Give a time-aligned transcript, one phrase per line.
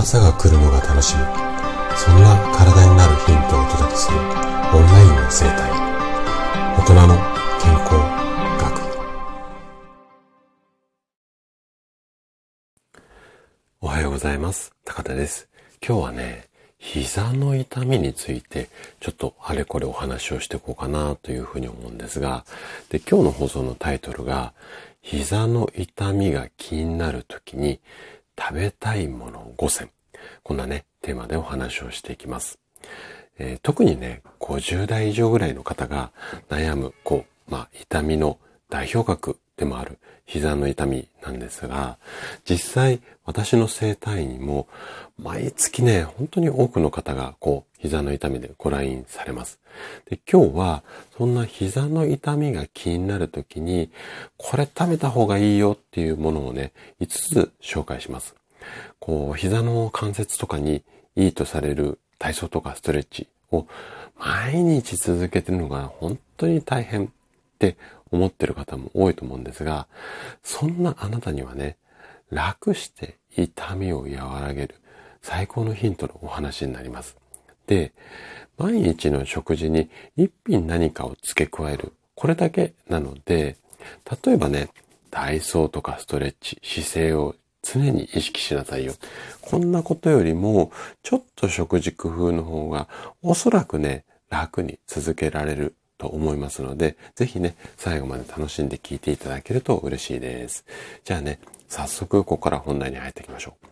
[0.00, 1.22] 朝が来るのが楽しみ。
[1.96, 5.72] そんな体になるヒントをお届けするオンラインの生態。
[6.78, 7.16] 大人の
[7.60, 7.94] 健康
[8.60, 8.78] 学。
[13.80, 14.72] おはようございます。
[14.84, 15.48] 高田です。
[15.84, 16.46] 今日はね
[16.78, 18.68] 膝の痛みについて
[19.00, 22.44] ちょっとあれこれお話をしていこうかなというふうに思うんですが。
[22.88, 24.52] で今日の放送のタイトルが
[25.02, 27.80] 膝の痛みが気になるときに
[28.38, 29.90] 食べたいもの5選。
[30.42, 32.58] こんなね、テーマでお話をしていきます。
[33.38, 36.12] えー、特にね、50代以上ぐらいの方が
[36.48, 38.38] 悩む、こう、まあ、痛みの
[38.70, 41.98] 代表格でもある膝の痛みなんですが、
[42.48, 44.68] 実際私の整体にも
[45.20, 49.58] 毎月ね、本当に多くの方がこう膝の痛みでご来院されます。
[50.08, 50.82] で、今日は
[51.16, 53.90] そんな膝の痛みが気になるときに、
[54.36, 58.36] これ食べた方がいいよっていうものをね、5つ紹介します。
[59.00, 60.84] こう、膝の関節とかに
[61.16, 63.66] いいとされる体操とかストレッチを
[64.16, 67.08] 毎日続けてるのが本当に大変っ
[67.58, 67.76] て
[68.10, 69.86] 思ってる方も多いと思うんですが、
[70.42, 71.76] そんなあなたにはね、
[72.30, 74.74] 楽して痛みを和らげる
[75.22, 77.16] 最高のヒントのお話になります。
[77.66, 77.92] で、
[78.56, 81.92] 毎日の食事に一品何かを付け加える。
[82.14, 83.56] これだけなので、
[84.24, 84.68] 例えばね、
[85.10, 88.94] 体操とかストレッチ、姿勢を常に意識しなさいよ。
[89.40, 92.88] こんなことよりも、ちょっと食事工夫の方が、
[93.22, 100.64] おそらくね、楽に続けられると思いますので、ぜひね、最後まで楽しんで聞いていただけると嬉しいです。
[101.04, 103.68] じゃあね、早速ここから本題に入っていきましょう。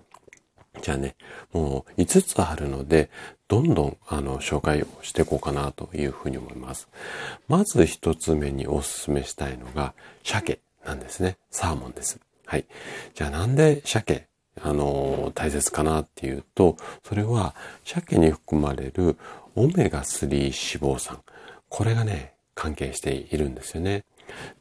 [0.82, 1.16] じゃあね、
[1.52, 3.08] もう5つあるので、
[3.48, 6.88] どんどんあの紹介をしていこうかなというふうに思います。
[7.48, 11.38] まず1つ目にお勧めしたいのが、鮭なんですね。
[11.50, 12.20] サーモンです。
[12.44, 12.66] はい。
[13.14, 14.26] じゃあなんで鮭、
[14.60, 19.16] あの、大切かなっていうと、それは鮭に含まれる
[19.54, 21.20] オメガ3脂肪酸。
[21.68, 24.04] これがね、関係しているんですよね。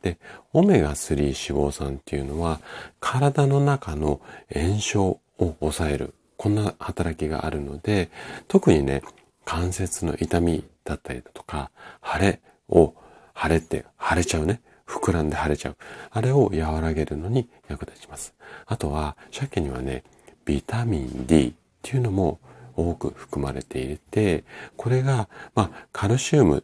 [0.01, 0.17] で、
[0.53, 2.59] オメガ3脂肪酸っていうのは、
[2.99, 4.21] 体の中の
[4.53, 6.13] 炎症を抑える。
[6.37, 8.09] こんな働きがあるので、
[8.47, 9.01] 特にね、
[9.45, 11.71] 関節の痛みだったりだとか、
[12.03, 12.93] 腫れを、
[13.35, 14.61] 腫れって腫れちゃうね。
[14.85, 15.77] 膨らんで腫れちゃう。
[16.11, 18.35] あれを和らげるのに役立ちます。
[18.65, 20.03] あとは、鮭にはね、
[20.45, 22.39] ビタミン D っていうのも
[22.75, 24.43] 多く含まれていて、
[24.77, 26.63] これが、まあ、カルシウム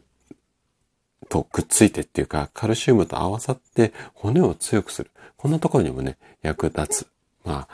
[1.32, 5.10] とくっついてっていうか、カルシウムと合わさって骨を強くする。
[5.38, 7.06] こんなところにもね、役立つ。
[7.42, 7.68] まあ、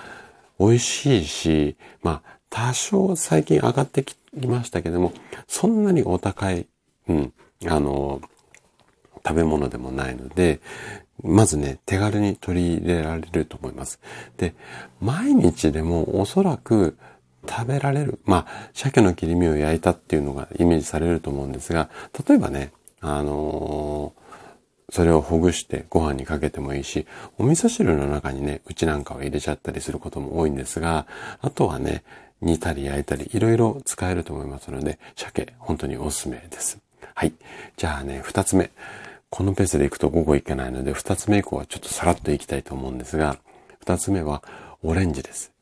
[0.60, 4.16] 美味しいし、まあ、多少最近上がってき
[4.46, 5.12] ましたけども、
[5.48, 6.68] そんなにお高い、
[7.08, 7.32] うん、
[7.66, 8.20] あの、
[9.26, 10.60] 食べ物でもないので、
[11.24, 13.98] まずね、手軽に取り入れられると思います。
[14.36, 14.54] で、
[15.00, 16.96] 毎日でもおそらく
[17.44, 18.20] 食べられる。
[18.24, 21.90] まあ、鮭の切り身を焼いたっていうのがイメージされると思うんですが、
[22.28, 22.70] 例えばね、
[23.00, 27.06] あのー、それをほぐしてご飯にかけてもいいし、
[27.38, 31.06] お味噌汁の中にね、うちなんかを入れちゃったりすることも多いんですが、
[31.40, 32.04] あとはね、
[32.40, 36.78] 煮たり焼いたり、いろいろ使えると思いますので、鮭、本当におすすめです。
[37.14, 37.32] はい。
[37.76, 38.70] じゃあね、二つ目。
[39.30, 43.38] このペースで行くと午後行けないので、二つ目以降はちょっとさらっと行きたいと思うんですが、
[43.80, 44.42] 二つ目は
[44.82, 45.52] オレンジです。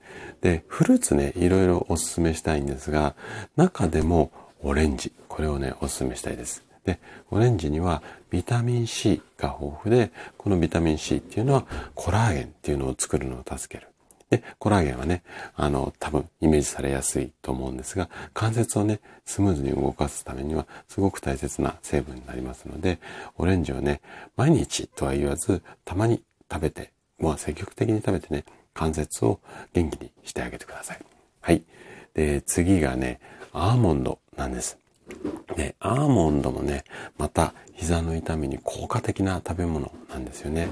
[0.41, 3.15] で、フルーツね、いろいろお勧めしたいんですが、
[3.57, 4.31] 中でも
[4.63, 6.66] オレンジ、これをね、お勧めしたいです。
[6.87, 6.99] で、
[7.31, 13.91] オレンジにはビタミン C が豊富で、このビタミン C っていうのはコラーゲンっていうのを作るのを助ける。
[14.31, 15.23] で、コラーゲンはね、
[15.55, 22.99] あの、多分イメージされやすいと思うんですが、関節をね、スムーズに動かすためにはすごく大切な成分になりますので、
[23.37, 24.01] オレンジをね、
[24.37, 29.41] 毎日とは言わず、たまに食べて、まあ積極的に食べてね、関節を
[29.73, 30.99] 元気にしてあげてください。
[31.41, 31.63] はい。
[32.15, 33.21] で、次がね、
[33.53, 34.79] アーモンドなんです。
[35.57, 36.85] ね、アーモンドもね、
[37.19, 40.69] また膝の痛みに効果的な食べ物なんですよね。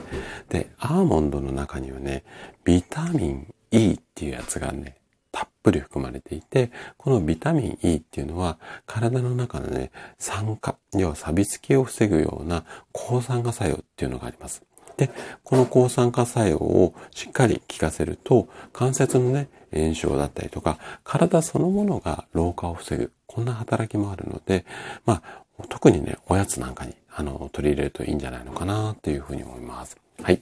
[0.49, 2.25] で、アーモンドの中にはね、
[2.65, 4.97] ビタミン E っていうやつがね、
[5.33, 14.63] たっぷり含まれていて、このビタミン E っていうのは体の中のね、酸化、要は錆びつきを防ぐような抗酸化作用っていうのがあります。
[14.97, 15.11] で、
[15.43, 23.13] この抗酸化作用をしっかり効かせると、関節のね、炎症だったりとか、体そのものが老化を防ぐ。
[23.27, 24.65] こんな働きもあるので、
[25.05, 29.97] まあ、特にね、おやつなんかに、あの、取り入れるといいんじゃないのかな、っていうふうに思います。
[30.23, 30.41] はい。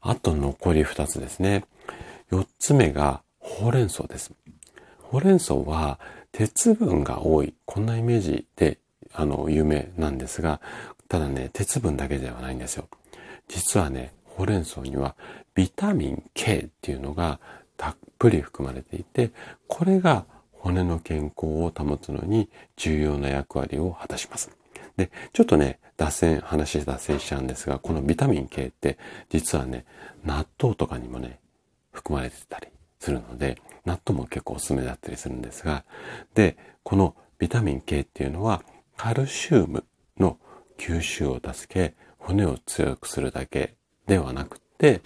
[0.00, 1.64] あと残り二つですね。
[2.30, 4.32] 四つ目が、ほうれん草です。
[5.02, 5.98] ほうれん草は、
[6.32, 7.54] 鉄分が多い。
[7.66, 8.78] こんなイメージで、
[9.12, 10.60] あの、有名なんですが、
[11.08, 12.88] ただね、鉄分だけではないんですよ。
[13.54, 15.14] 実はね、ほうれん草には
[15.54, 17.38] ビタミン K っていうのが
[17.76, 19.30] たっぷり含まれていて、
[19.68, 24.50] これが骨の健康を保つのに重要な役割を果たします。
[24.96, 29.84] で、ちょっとね、脱線、話脱線しちゃうんですが、このビタミン K って実はね、
[30.24, 31.38] 納豆とかにもね、
[31.92, 32.68] 含まれてたり
[33.00, 35.84] するので、納豆も結構おすすめだったりするんですが、
[36.34, 38.62] で、このビタミン K っていうのは
[38.96, 39.84] カルシウム
[40.18, 40.38] の
[40.78, 43.74] 吸収を助け、骨を強くするだけ
[44.06, 45.00] ではなくて、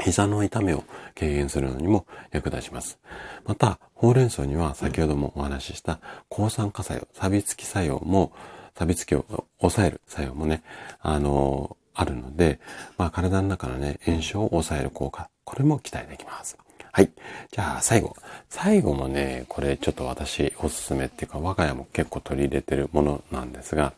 [0.00, 2.98] 膝の痛みを軽減するのにも役立ちます。
[3.44, 5.98] また、ほうれん草には先ほどもお話しした
[6.28, 8.32] 抗酸化作用、錆びつき作用も、
[8.76, 9.24] 錆びつきを
[9.58, 10.62] 抑える作用もね、
[11.00, 12.60] あのー、あるので、
[12.96, 16.56] まあ体の中のね、炎症を抑える効果、これも期待できます。
[16.92, 17.10] はい。
[17.50, 18.16] じゃあ最後。
[18.48, 23.92] 最後もね、これちょっと私おすすめっていうか我が家も結構取り入れてるものなんですが、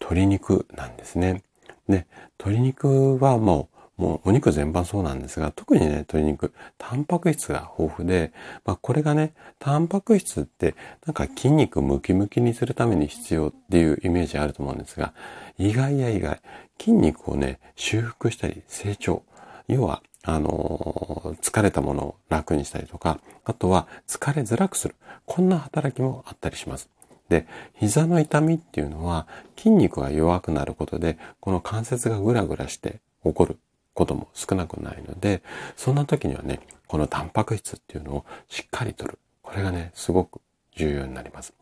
[0.00, 1.42] 鶏肉なんですね。
[1.88, 2.06] で、
[2.38, 8.32] 鶏肉はもうもうお肉全般そうなんですが、特にね、鶏肉、タンパク質が豊富で、
[8.64, 15.12] まあこれがね、タンパク質ってなんか筋肉ムキムキにするために必要っていうイメージあると思うんですが、
[15.58, 16.40] 意外や意外、
[16.78, 19.24] 筋肉をね、修復したり成長、
[19.66, 24.94] 要は、あの、疲れたものを楽にしたりとか、あとは疲れづらくする。
[25.26, 26.88] こんな働きもあったりします。
[27.28, 29.26] で、膝の痛みっていうのは
[29.56, 33.58] 筋肉が弱くなることで、この関節がグラグラして起こる
[33.94, 35.42] ことも少なくないので、
[35.76, 39.18] そんな時にはね、このタンパク質っていうのをしっかりとる。
[39.42, 40.40] これがね、すごく
[40.76, 41.52] 重要になります。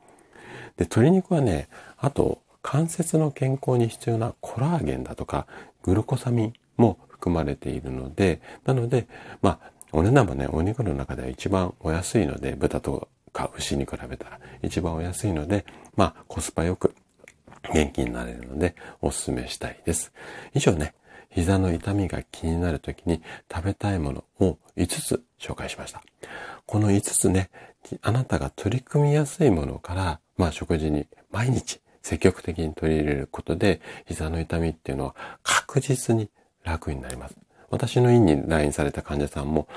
[0.76, 1.68] で、鶏肉はね、
[1.98, 5.46] あと、関節の健康に必要なコラーゲンだとか、
[5.82, 9.06] グルコサミンも含まれているので、なので、
[9.40, 16.94] まあ、お値段もね、お肉の中では一番お安いので、豚とか牛に比べたら一番お安いので、まあ、コスパよく
[17.74, 20.12] 元気になれるので、お勧めしたいです。
[20.54, 20.94] 以上ね、
[21.28, 23.20] 膝の痛みが気になる時に
[23.52, 26.02] 食べたいものを5つ紹介しました。
[26.64, 27.50] この5つね、
[28.00, 36.30] あなたが取り組みやすいものから、まあ食事に毎日積極的に取り入れることで、膝の痛みっていうのは確実に
[36.64, 37.36] 楽になります。
[37.70, 39.68] 私の院に来院された患者さんも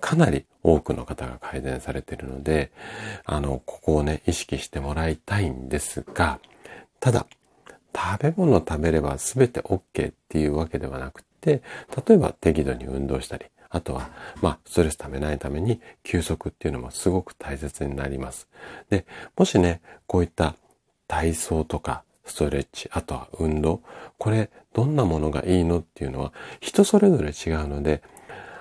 [0.00, 2.70] かなり多くの方が改善されているので、
[3.24, 6.40] あの、ここをね、意識してもらいたいんですが、
[7.00, 7.26] ただ、
[7.94, 11.62] 食べ物食べれば全て OK っていうわけではなくて、
[12.06, 14.10] 例えば適度に運動したり、あとは、
[14.42, 18.48] まあ、ストレス溜めないために休息っていうのもすごく大切になります。
[18.90, 19.06] で、
[19.36, 20.56] もしね、こういった
[21.08, 23.80] 体操とかストレッチ、あとは運動、
[24.18, 28.02] これどんなものがいいのっていうのは人それぞれ違うので、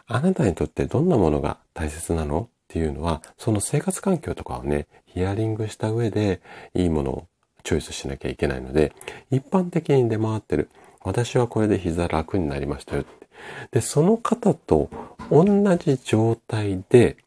[0.07, 2.50] あなたにとってどんなものが大切なの？
[2.65, 6.41] っていうのは、その生活環境とかをね、ヒアリングした上で
[6.73, 7.27] いいものを
[7.63, 8.91] チョイスしなきゃいけないので、
[9.31, 10.69] 一般的に出回ってる。
[11.01, 13.27] 私はこれで膝楽になりましたよって。
[13.71, 14.89] で、その方と
[15.31, 15.45] 同
[15.77, 17.17] じ状態で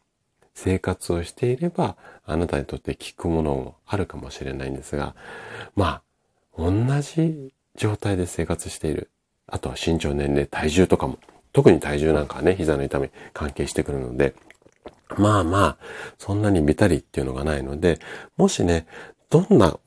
[0.55, 1.97] 生活をしていれば、
[2.27, 5.15] あなたにとって効くものもあるかもしれないんですが、
[5.77, 6.03] まあ、
[6.59, 9.11] 同じ状態で生活している。
[9.47, 11.19] あとは身長、年齢、体重とかも。
[11.53, 14.35] 特に体重なんかはね、膝の痛み関係してくるので、
[15.17, 15.77] まあまあ、
[16.19, 17.99] そんなにビタリっていうのがないので、
[18.37, 18.87] もしね、
[19.31, 19.79] どんな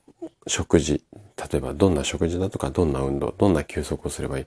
[0.46, 1.04] 食事、
[1.50, 4.46] 例えばどんな食事だとか、どんな運動、どんな休息をすればいい。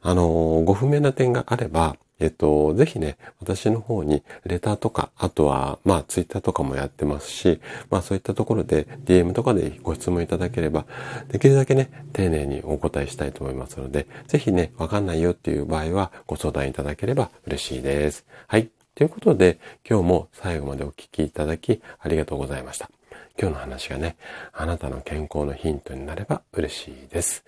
[0.00, 0.28] あの、
[0.64, 10.86] ご不明な点があれば、えっと、ぜひね、私の方にレターとか、あとは、まあ、ツイッターとかもやってますし、まあ、そういったところで DM とかでご質問いただければ、
[11.28, 18.24] できるだけね、丁寧にお答えしたいと思いますので、ぜひね、わかんないよっていう場合はご相談いただければ嬉しいです。
[18.46, 18.70] はい。
[18.94, 22.88] ということで、今日も最後までお聞きいただきありがとうございました。
[23.36, 24.16] 今日の話がね、
[24.52, 27.44] あなたの健康のヒントになれば嬉しいです。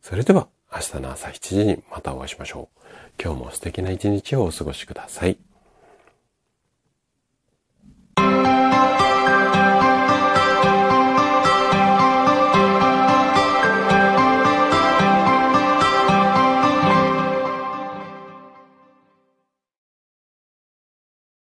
[0.00, 3.22] それでは明日の朝7時にまたお会いしましょう。
[3.22, 5.38] 今日も素敵な一日をお過ごしください。